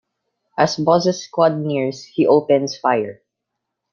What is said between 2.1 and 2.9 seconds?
opens